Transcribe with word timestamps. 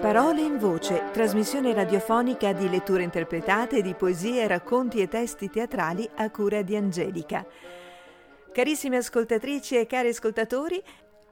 Parole 0.00 0.40
in 0.40 0.58
voce, 0.58 1.10
trasmissione 1.12 1.74
radiofonica 1.74 2.52
di 2.52 2.70
letture 2.70 3.02
interpretate 3.02 3.82
di 3.82 3.94
poesie, 3.94 4.46
racconti 4.46 5.00
e 5.00 5.08
testi 5.08 5.50
teatrali 5.50 6.08
a 6.14 6.30
cura 6.30 6.62
di 6.62 6.76
Angelica. 6.76 7.44
Carissime 8.52 8.98
ascoltatrici 8.98 9.76
e 9.76 9.86
cari 9.86 10.08
ascoltatori, 10.08 10.80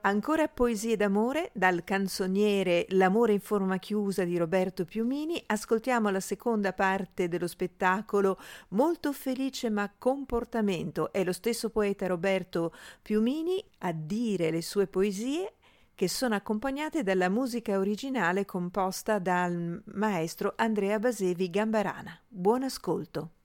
Ancora 0.01 0.47
poesie 0.47 0.95
d'amore 0.95 1.49
dal 1.53 1.83
canzoniere 1.83 2.85
L'amore 2.89 3.33
in 3.33 3.41
forma 3.41 3.77
chiusa 3.77 4.23
di 4.23 4.37
Roberto 4.37 4.85
Piumini. 4.85 5.41
Ascoltiamo 5.45 6.09
la 6.09 6.21
seconda 6.21 6.71
parte 6.71 7.27
dello 7.27 7.47
spettacolo 7.47 8.37
Molto 8.69 9.11
felice 9.11 9.69
ma 9.69 9.91
comportamento. 9.97 11.11
È 11.11 11.23
lo 11.25 11.33
stesso 11.33 11.69
poeta 11.71 12.07
Roberto 12.07 12.73
Piumini 13.01 13.61
a 13.79 13.91
dire 13.91 14.49
le 14.49 14.61
sue 14.61 14.87
poesie 14.87 15.55
che 15.97 16.07
sono 16.07 16.35
accompagnate 16.35 17.01
dalla 17.01 17.27
musica 17.27 17.79
originale 17.79 18.45
composta 18.45 19.17
dal 19.17 19.81
maestro 19.95 20.53
Andrea 20.55 20.99
Basevi 20.99 21.49
Gambarana. 21.49 22.15
Buon 22.27 22.61
ascolto. 22.61 23.36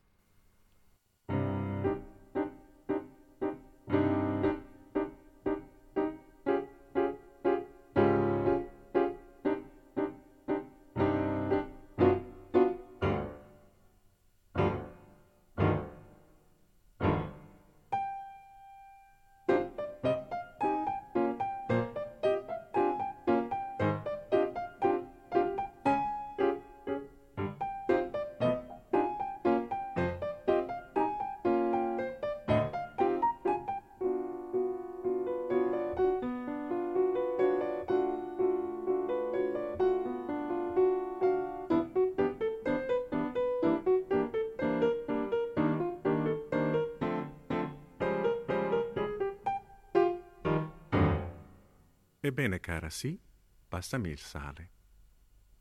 Ebbene, 52.33 52.61
cara, 52.61 52.89
sì, 52.89 53.21
passami 53.69 54.09
il 54.09 54.19
sale, 54.19 54.71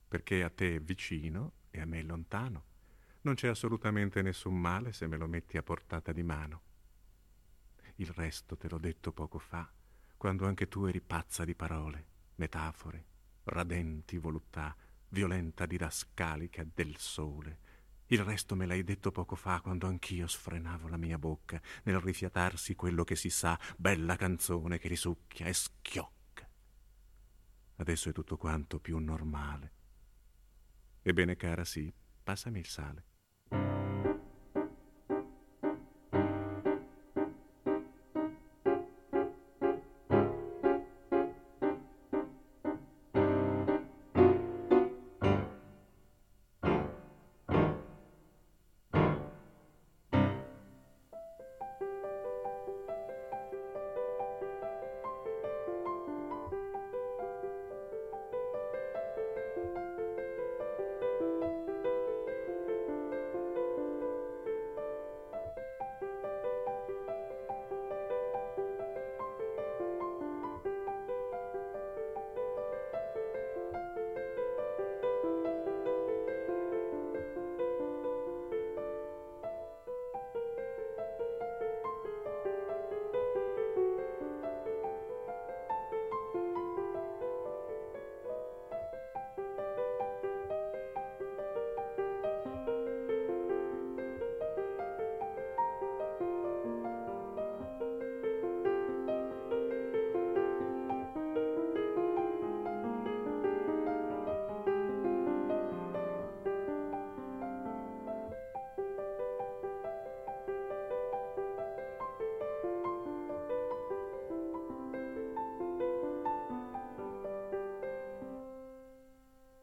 perché 0.07 0.41
a 0.41 0.49
te 0.49 0.75
è 0.75 0.79
vicino 0.79 1.51
e 1.69 1.81
a 1.81 1.85
me 1.85 1.99
è 1.99 2.01
lontano. 2.01 2.63
Non 3.23 3.33
c'è 3.33 3.49
assolutamente 3.49 4.21
nessun 4.21 4.57
male 4.57 4.93
se 4.93 5.05
me 5.05 5.17
lo 5.17 5.27
metti 5.27 5.57
a 5.57 5.63
portata 5.63 6.13
di 6.13 6.23
mano. 6.23 6.61
Il 7.95 8.07
resto 8.07 8.55
te 8.55 8.69
l'ho 8.69 8.77
detto 8.77 9.11
poco 9.11 9.37
fa, 9.37 9.69
quando 10.15 10.47
anche 10.47 10.69
tu 10.69 10.85
eri 10.85 11.01
pazza 11.01 11.43
di 11.43 11.55
parole, 11.55 12.05
metafore, 12.35 13.05
radenti 13.43 14.17
voluttà, 14.17 14.73
violenta 15.09 15.65
didascalica 15.65 16.65
del 16.73 16.95
sole. 16.95 17.59
Il 18.05 18.23
resto 18.23 18.55
me 18.55 18.65
l'hai 18.65 18.85
detto 18.85 19.11
poco 19.11 19.35
fa, 19.35 19.59
quando 19.59 19.87
anch'io 19.87 20.25
sfrenavo 20.25 20.87
la 20.87 20.95
mia 20.95 21.17
bocca 21.17 21.61
nel 21.83 21.99
rifiatarsi 21.99 22.75
quello 22.75 23.03
che 23.03 23.17
si 23.17 23.29
sa, 23.29 23.59
bella 23.75 24.15
canzone 24.15 24.79
che 24.79 24.87
risucchia 24.87 25.47
e 25.47 25.53
schiocca 25.53 26.19
Adesso 27.81 28.09
è 28.09 28.11
tutto 28.11 28.37
quanto 28.37 28.79
più 28.79 28.99
normale. 28.99 29.71
Ebbene, 31.01 31.35
cara, 31.35 31.65
sì, 31.65 31.91
passami 32.21 32.59
il 32.59 32.67
sale. 32.67 33.05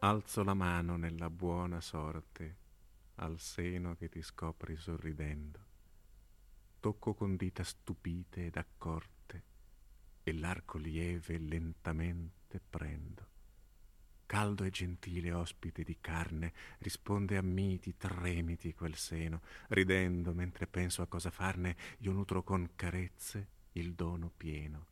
Alzo 0.09 0.43
la 0.43 0.55
mano 0.55 0.97
nella 0.97 1.29
buona 1.29 1.83
sorte 1.83 2.57
al 3.17 3.39
seno 3.39 3.95
che 3.95 4.09
ti 4.09 4.23
scopri 4.23 4.75
sorridendo. 4.75 5.59
Tocco 6.81 7.13
con 7.13 7.37
dita 7.37 7.63
stupite 7.63 8.47
ed 8.47 8.57
accorte 8.57 9.43
e 10.23 10.33
l'arco 10.33 10.79
lieve 10.79 11.37
lentamente 11.37 12.59
prendo. 12.59 13.27
Caldo 14.25 14.65
e 14.65 14.71
gentile 14.71 15.31
ospite 15.31 15.83
di 15.83 15.99
carne, 16.01 16.55
risponde 16.79 17.37
a 17.37 17.43
miti 17.43 17.95
tremiti 17.99 18.73
quel 18.73 18.95
seno, 18.95 19.43
ridendo 19.69 20.33
mentre 20.33 20.67
penso 20.67 21.03
a 21.03 21.07
cosa 21.07 21.31
farne, 21.31 21.77
io 21.99 22.13
nutro 22.13 22.43
con 22.43 22.71
carezze 22.75 23.49
il 23.73 23.93
dono 23.93 24.33
pieno 24.35 24.88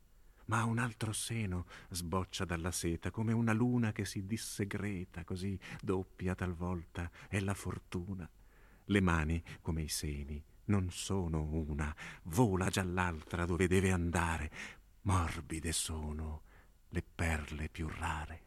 ma 0.47 0.63
un 0.63 0.77
altro 0.77 1.13
seno 1.13 1.65
sboccia 1.89 2.45
dalla 2.45 2.71
seta 2.71 3.11
come 3.11 3.33
una 3.33 3.53
luna 3.53 3.91
che 3.91 4.05
si 4.05 4.25
dissegreta, 4.25 5.23
così 5.23 5.57
doppia 5.81 6.35
talvolta 6.35 7.09
è 7.27 7.39
la 7.39 7.53
fortuna. 7.53 8.29
Le 8.85 9.01
mani, 9.01 9.43
come 9.61 9.81
i 9.81 9.89
seni, 9.89 10.43
non 10.65 10.89
sono 10.91 11.43
una, 11.43 11.93
vola 12.23 12.69
già 12.69 12.83
l'altra 12.83 13.45
dove 13.45 13.67
deve 13.67 13.91
andare, 13.91 14.51
morbide 15.01 15.71
sono 15.71 16.43
le 16.89 17.03
perle 17.03 17.69
più 17.69 17.87
rare. 17.87 18.46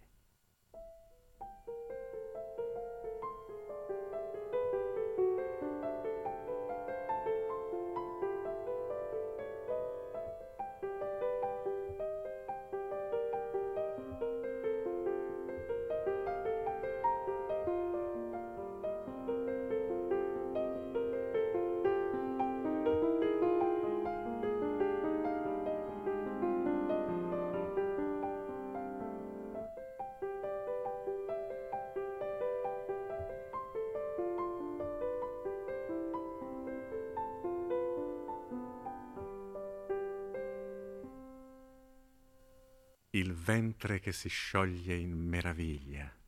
Ventre 43.44 44.00
che 44.00 44.12
si 44.12 44.28
scioglie 44.28 44.94
in 44.94 45.12
meraviglia 45.12 46.19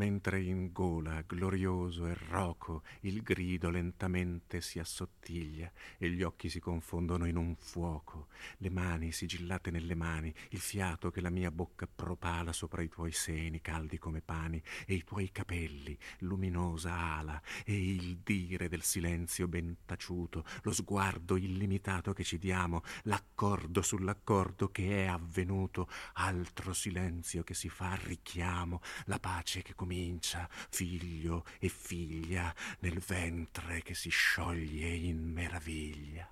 mentre 0.00 0.40
in 0.40 0.72
gola, 0.72 1.20
glorioso 1.26 2.06
e 2.06 2.16
roco, 2.30 2.84
il 3.00 3.20
grido 3.20 3.68
lentamente 3.68 4.62
si 4.62 4.78
assottiglia 4.78 5.70
e 5.98 6.08
gli 6.08 6.22
occhi 6.22 6.48
si 6.48 6.58
confondono 6.58 7.26
in 7.26 7.36
un 7.36 7.54
fuoco, 7.54 8.28
le 8.58 8.70
mani 8.70 9.12
sigillate 9.12 9.70
nelle 9.70 9.94
mani, 9.94 10.32
il 10.52 10.58
fiato 10.58 11.10
che 11.10 11.20
la 11.20 11.28
mia 11.28 11.50
bocca 11.50 11.86
propala 11.86 12.50
sopra 12.54 12.80
i 12.80 12.88
tuoi 12.88 13.12
seni 13.12 13.60
caldi 13.60 13.98
come 13.98 14.22
pani 14.22 14.62
e 14.86 14.94
i 14.94 15.04
tuoi 15.04 15.30
capelli, 15.30 15.98
luminosa 16.20 16.94
ala, 16.94 17.42
e 17.66 17.92
il 17.92 18.20
dire 18.24 18.70
del 18.70 18.82
silenzio 18.82 19.48
ben 19.48 19.80
taciuto, 19.84 20.46
lo 20.62 20.72
sguardo 20.72 21.36
illimitato 21.36 22.14
che 22.14 22.24
ci 22.24 22.38
diamo, 22.38 22.80
l'accordo 23.02 23.82
sull'accordo 23.82 24.70
che 24.70 25.04
è 25.04 25.06
avvenuto, 25.08 25.90
altro 26.14 26.72
silenzio 26.72 27.42
che 27.42 27.52
si 27.52 27.68
fa 27.68 27.94
richiamo, 28.02 28.80
la 29.04 29.20
pace 29.20 29.60
che 29.60 29.74
comincia, 29.74 29.88
figlio 30.70 31.44
e 31.58 31.68
figlia, 31.68 32.54
nel 32.80 33.00
ventre 33.00 33.82
che 33.82 33.94
si 33.94 34.10
scioglie 34.10 34.88
in 34.88 35.32
meraviglia. 35.32 36.28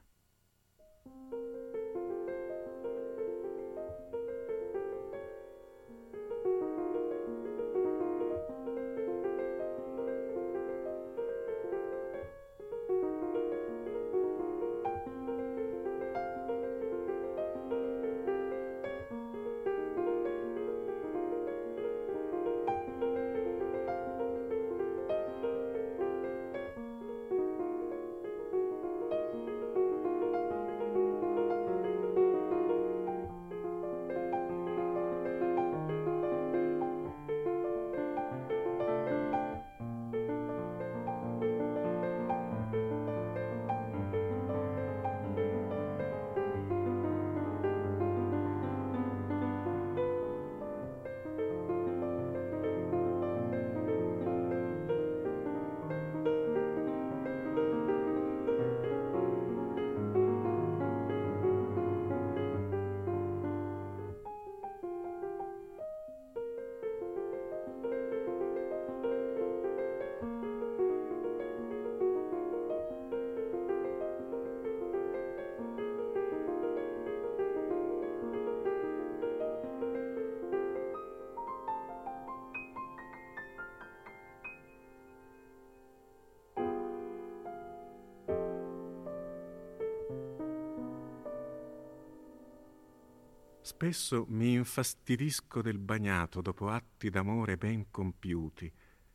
Spesso 93.68 94.24
mi 94.30 94.54
infastidisco 94.54 95.60
del 95.60 95.76
bagnato 95.76 96.40
dopo 96.40 96.70
atti 96.70 97.10
d'amore 97.10 97.58
ben 97.58 97.90
compiuti 97.90 98.72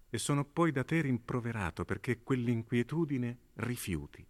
e 0.07 0.17
sono 0.19 0.45
poi 0.45 0.71
da 0.71 0.83
te 0.83 1.01
rimproverato 1.01 1.85
perché 1.85 2.21
quell'inquietudine 2.21 3.37
rifiuti. 3.55 4.23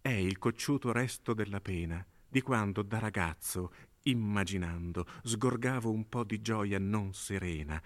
È 0.00 0.08
il 0.08 0.38
cocciuto 0.38 0.92
resto 0.92 1.34
della 1.34 1.60
pena 1.60 2.04
di 2.26 2.40
quando 2.40 2.80
da 2.80 2.98
ragazzo, 2.98 3.70
immaginando, 4.04 5.06
sgorgavo 5.24 5.90
un 5.90 6.08
po' 6.08 6.24
di 6.24 6.40
gioia 6.40 6.78
non 6.78 7.12
serena, 7.12 7.80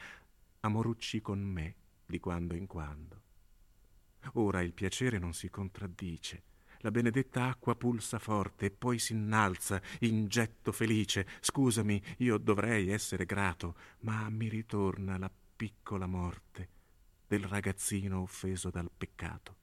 amorucci 0.60 1.20
con 1.20 1.40
me 1.40 1.74
di 2.06 2.20
quando 2.20 2.54
in 2.54 2.68
quando. 2.68 3.22
Ora 4.34 4.62
il 4.62 4.72
piacere 4.72 5.18
non 5.18 5.34
si 5.34 5.50
contraddice, 5.50 6.42
la 6.80 6.90
benedetta 6.90 7.46
acqua 7.46 7.74
pulsa 7.74 8.18
forte 8.18 8.66
e 8.66 8.70
poi 8.70 8.98
si 8.98 9.12
innalza 9.12 9.80
in 10.00 10.26
getto 10.28 10.72
felice. 10.72 11.26
Scusami, 11.40 12.02
io 12.18 12.38
dovrei 12.38 12.90
essere 12.90 13.24
grato, 13.24 13.76
ma 14.00 14.28
mi 14.30 14.48
ritorna 14.48 15.18
la 15.18 15.30
piccola 15.56 16.06
morte 16.06 16.68
del 17.26 17.44
ragazzino 17.44 18.20
offeso 18.20 18.70
dal 18.70 18.90
peccato. 18.96 19.59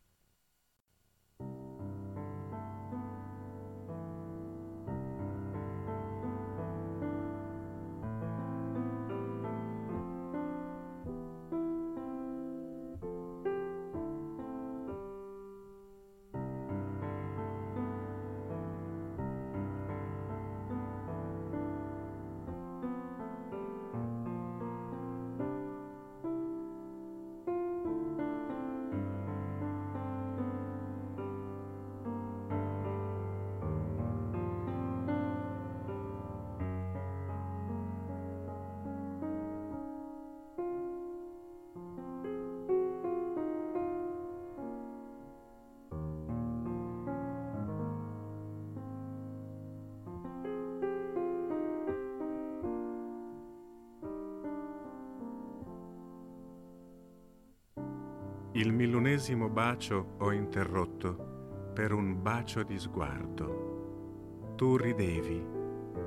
Il 58.57 58.73
millunesimo 58.73 59.49
bacio 59.49 60.15
ho 60.17 60.31
interrotto 60.31 61.71
per 61.75 61.93
un 61.93 62.23
bacio 62.23 62.63
di 62.63 62.79
sguardo. 62.79 64.53
Tu 64.55 64.77
ridevi, 64.77 65.45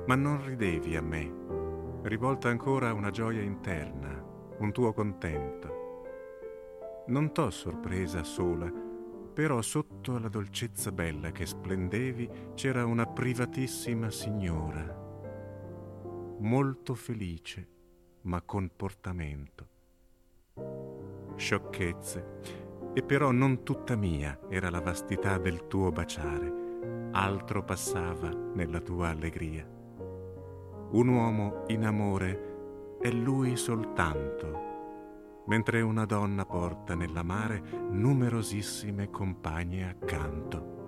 ma 0.05 0.15
non 0.15 0.45
ridevi 0.45 0.97
a 0.97 1.01
me, 1.01 1.33
rivolta 2.01 2.49
ancora 2.49 2.91
una 2.91 3.09
gioia 3.09 3.41
interna, 3.41 4.21
un 4.57 4.73
tuo 4.73 4.91
contento. 4.91 6.03
Non 7.07 7.31
t'ho 7.31 7.49
sorpresa 7.51 8.21
sola, 8.25 8.69
però 8.69 9.61
sotto 9.61 10.19
la 10.19 10.27
dolcezza 10.27 10.91
bella 10.91 11.31
che 11.31 11.45
splendevi 11.45 12.29
c'era 12.53 12.85
una 12.85 13.05
privatissima 13.05 14.11
signora, 14.11 14.93
molto 16.39 16.95
felice, 16.95 17.69
ma 18.23 18.41
con 18.41 18.69
portamento 18.75 19.70
sciocchezze. 21.41 22.59
E 22.93 23.01
però 23.01 23.31
non 23.31 23.63
tutta 23.63 23.95
mia 23.95 24.39
era 24.49 24.69
la 24.69 24.79
vastità 24.79 25.37
del 25.37 25.67
tuo 25.67 25.91
baciare, 25.91 27.09
altro 27.11 27.63
passava 27.63 28.29
nella 28.29 28.79
tua 28.79 29.09
allegria. 29.09 29.67
Un 30.91 31.07
uomo 31.07 31.63
in 31.67 31.85
amore 31.85 32.97
è 32.99 33.09
lui 33.09 33.55
soltanto, 33.55 34.69
mentre 35.47 35.81
una 35.81 36.05
donna 36.05 36.45
porta 36.45 36.95
nell'amare 36.95 37.61
numerosissime 37.89 39.09
compagne 39.09 39.89
accanto. 39.89 40.80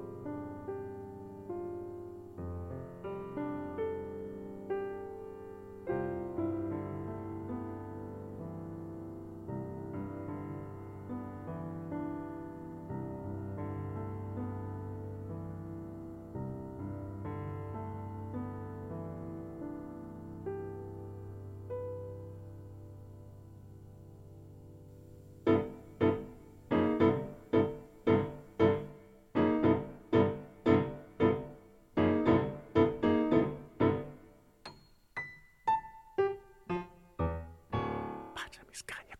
Baciami, 38.54 38.76
scagna 38.76 39.02
con 39.08 39.12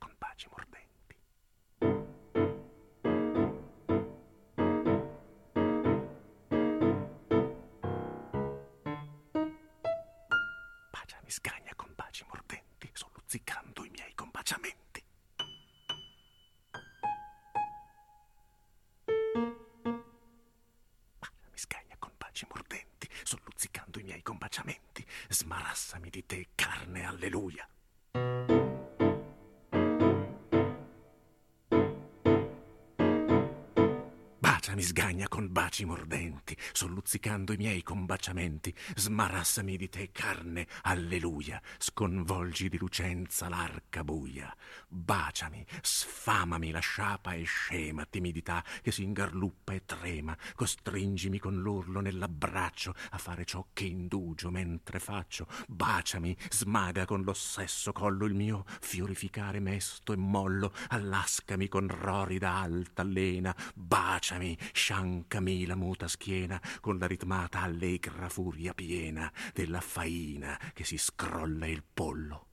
Baciami, 34.74 34.82
sgagna 34.82 35.28
con 35.28 35.52
baci 35.52 35.86
mordenti, 35.86 36.58
solluzzicando 36.72 37.54
i 37.54 37.58
miei 37.58 37.84
combaciamenti. 37.84 38.74
Smarassami 38.96 39.78
di 39.78 39.88
te, 39.88 40.10
carne, 40.12 40.68
alleluia. 40.84 41.62
Sconvolgi 41.78 42.70
di 42.70 42.80
lucenza 42.80 43.50
l'arca 43.50 44.04
buia. 44.04 44.52
Baciami, 44.88 45.64
sfamami 45.80 46.72
la 46.72 46.80
sciapa 46.80 47.34
e 47.34 47.44
scema 47.44 48.06
timidità 48.06 48.64
che 48.82 48.92
si 48.92 49.04
ingarluppa 49.04 49.74
e 49.74 49.86
trema. 49.86 50.36
Costringimi 50.56 51.38
con 51.38 51.62
l'urlo 51.62 52.00
nell'abbraccio 52.00 52.96
a 53.12 53.18
fare 53.20 53.46
ciò 53.46 53.68
che 53.74 53.86
indugio 53.86 54.50
mentre 54.50 54.98
faccio. 54.98 55.46
Baciami, 55.68 56.36
smaga 56.50 57.06
con 57.06 57.22
l'ossesso 57.22 57.92
collo 57.92 58.26
il 58.26 58.34
mio 58.34 58.66
fiorificare 58.80 59.60
mesto 59.60 60.14
e 60.14 60.18
mollo. 60.18 60.74
Allascami 60.88 61.68
con 61.68 61.88
rorida 61.88 62.56
alta 62.56 63.04
lena. 63.04 63.56
Baciami, 63.76 64.58
sciancami 64.72 65.66
la 65.66 65.76
muta 65.76 66.08
schiena 66.08 66.62
con 66.80 66.98
la 66.98 67.08
ritmata 67.08 67.62
allegra 67.62 68.30
furia 68.30 68.74
piena 68.74 69.32
della 69.54 69.82
faina 69.82 70.60
che 70.74 70.84
si 70.84 70.98
scrolla 70.98 71.68
il 71.68 71.84
pollo. 71.84 72.53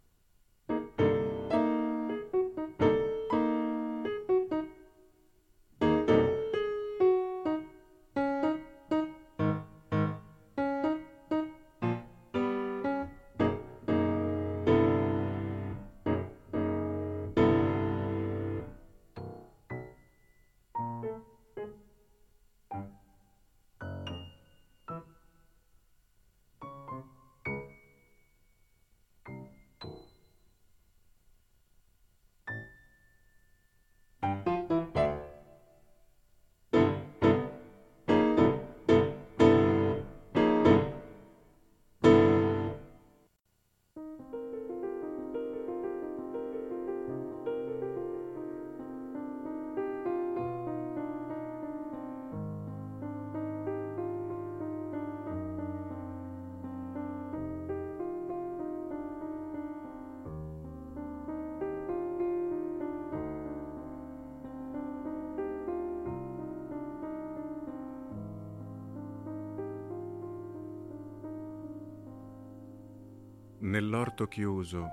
Nell'orto 73.70 74.26
chiuso 74.26 74.88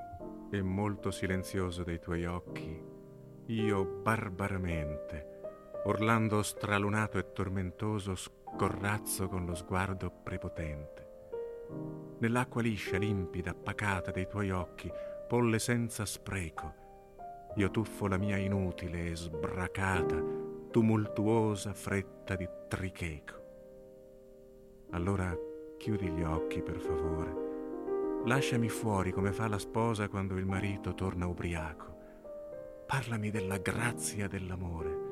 e 0.52 0.62
molto 0.62 1.10
silenzioso 1.10 1.82
dei 1.82 1.98
tuoi 2.00 2.26
occhi, 2.26 2.80
io 3.48 3.86
barbaramente, 3.86 5.40
urlando 5.86 6.44
stralunato 6.44 7.18
e 7.18 7.34
tormentoso, 7.34 8.14
scorrazzo 8.14 9.30
con 9.30 9.48
lo 9.48 9.56
sguardo 9.56 10.12
prepotente. 10.12 11.08
Nell'acqua 12.20 12.62
liscia, 12.62 13.00
limpida, 13.00 13.56
pacata 13.56 14.12
dei 14.12 14.28
tuoi 14.28 14.52
occhi, 14.52 14.92
polle 15.28 15.58
senza 15.58 16.06
spreco, 16.06 16.74
io 17.56 17.72
tuffo 17.72 18.06
la 18.06 18.18
mia 18.18 18.38
inutile 18.38 19.10
e 19.10 19.16
sbracata, 19.16 20.24
tumultuosa 20.70 21.74
fretta 21.74 22.36
di 22.36 22.48
tricheco. 22.68 23.34
Allora 24.92 25.36
chiudi 25.80 26.12
gli 26.12 26.22
occhi, 26.22 26.62
per 26.62 26.78
favore 26.78 27.47
Lasciami 28.26 28.70
fuori 28.70 29.12
come 29.12 29.32
fa 29.32 29.48
la 29.48 29.58
sposa 29.58 30.10
quando 30.10 30.38
il 30.38 30.46
marito 30.46 30.94
torna 30.94 31.28
ubriaco. 31.28 31.96
Parlami 32.86 33.30
della 33.30 33.58
grazia 33.58 34.28
dell'amore. 34.28 35.06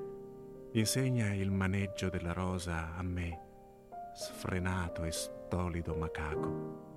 Insegna 0.71 1.33
il 1.33 1.51
maneggio 1.51 2.09
della 2.09 2.33
rosa 2.33 2.95
a 2.95 3.01
me, 3.01 3.39
sfrenato 4.13 5.03
e 5.03 5.11
stolido 5.11 5.95
macaco. 5.95 6.94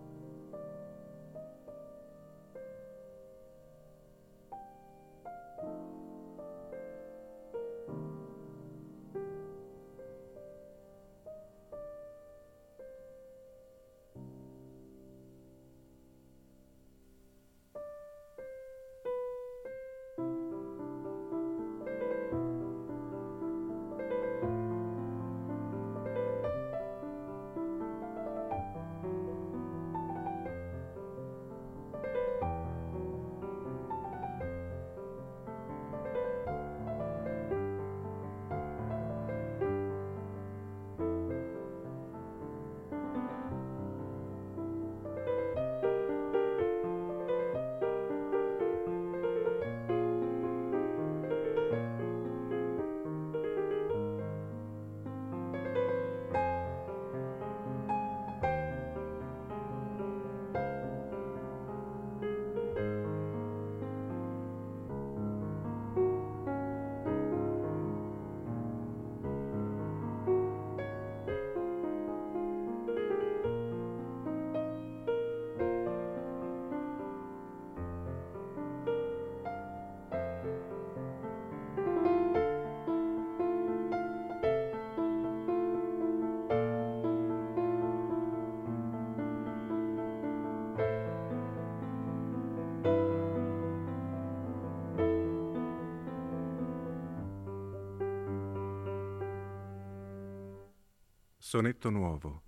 Sonetto 101.51 101.89
nuovo. 101.89 102.43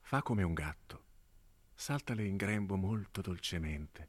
Fa 0.00 0.22
come 0.22 0.42
un 0.42 0.54
gatto. 0.54 1.04
Saltale 1.74 2.24
in 2.24 2.38
grembo 2.38 2.76
molto 2.76 3.20
dolcemente. 3.20 4.08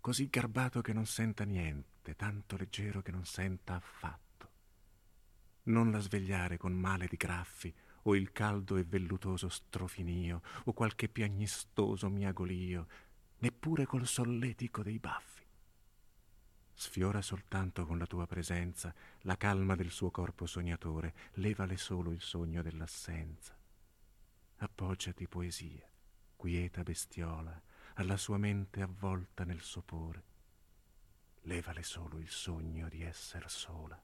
così 0.00 0.28
garbato 0.28 0.80
che 0.80 0.92
non 0.92 1.06
senta 1.06 1.44
niente, 1.44 2.16
tanto 2.16 2.56
leggero 2.56 3.02
che 3.02 3.12
non 3.12 3.24
senta 3.24 3.76
affatto. 3.76 4.50
Non 5.66 5.92
la 5.92 6.00
svegliare 6.00 6.56
con 6.56 6.72
male 6.72 7.06
di 7.06 7.14
graffi 7.14 7.72
o 8.02 8.16
il 8.16 8.32
caldo 8.32 8.78
e 8.78 8.82
vellutoso 8.82 9.48
strofinio 9.48 10.42
o 10.64 10.72
qualche 10.72 11.08
piagnistoso 11.08 12.10
miagolio, 12.10 12.88
neppure 13.38 13.86
col 13.86 14.08
solletico 14.08 14.82
dei 14.82 14.98
baffi. 14.98 15.35
Sfiora 16.78 17.22
soltanto 17.22 17.86
con 17.86 17.96
la 17.96 18.04
tua 18.04 18.26
presenza 18.26 18.94
la 19.22 19.38
calma 19.38 19.74
del 19.74 19.90
suo 19.90 20.10
corpo 20.10 20.44
sognatore, 20.44 21.14
levale 21.36 21.78
solo 21.78 22.12
il 22.12 22.20
sogno 22.20 22.60
dell'assenza. 22.60 23.56
Appoggiati 24.58 25.26
poesia, 25.26 25.88
quieta 26.36 26.82
bestiola, 26.82 27.58
alla 27.94 28.18
sua 28.18 28.36
mente 28.36 28.82
avvolta 28.82 29.44
nel 29.44 29.62
sopore. 29.62 30.22
Levale 31.44 31.82
solo 31.82 32.18
il 32.18 32.28
sogno 32.28 32.90
di 32.90 33.02
esser 33.02 33.50
sola. 33.50 33.98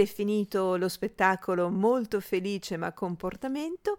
Ed 0.00 0.06
è 0.06 0.10
finito 0.10 0.76
lo 0.76 0.88
spettacolo 0.88 1.68
molto 1.68 2.20
felice 2.20 2.78
ma 2.78 2.90
comportamento 2.94 3.98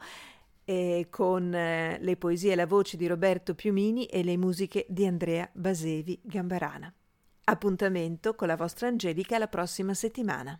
eh, 0.63 1.05
con 1.11 1.53
eh, 1.53 1.99
le 2.01 2.17
poesie 2.17 2.53
e 2.53 2.55
la 2.55 2.65
voce 2.65 2.97
di 2.97 3.05
Roberto 3.05 3.53
Piumini 3.53 4.07
e 4.07 4.23
le 4.23 4.35
musiche 4.35 4.87
di 4.89 5.05
Andrea 5.05 5.47
Basevi 5.53 6.19
Gambarana. 6.23 6.91
Appuntamento 7.43 8.33
con 8.33 8.47
la 8.47 8.55
vostra 8.55 8.87
Angelica 8.87 9.37
la 9.37 9.47
prossima 9.47 9.93
settimana. 9.93 10.59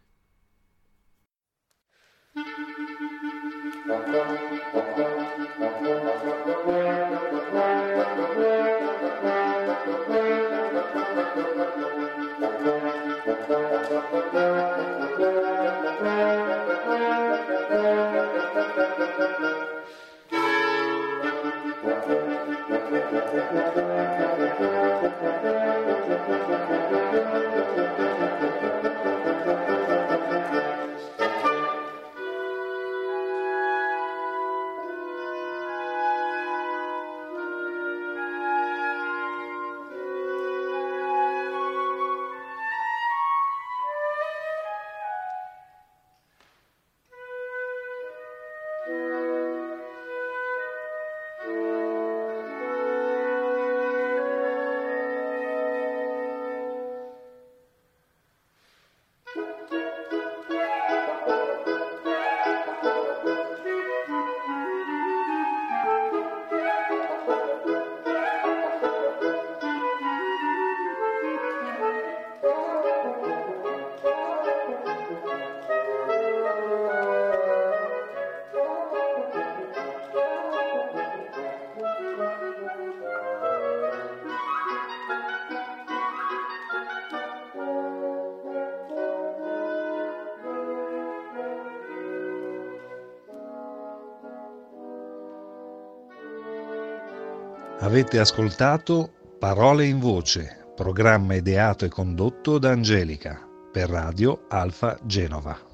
Avete 98.01 98.17
ascoltato 98.17 99.11
Parole 99.37 99.85
in 99.85 99.99
Voce, 99.99 100.71
programma 100.75 101.35
ideato 101.35 101.85
e 101.85 101.87
condotto 101.87 102.57
da 102.57 102.71
Angelica 102.71 103.47
per 103.71 103.89
Radio 103.89 104.45
Alfa 104.49 104.97
Genova. 105.03 105.70